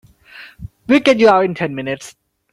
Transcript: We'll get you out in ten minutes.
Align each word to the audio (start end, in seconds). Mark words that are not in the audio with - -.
We'll 0.87 1.01
get 1.01 1.19
you 1.19 1.29
out 1.29 1.45
in 1.45 1.53
ten 1.53 1.75
minutes. 1.75 2.15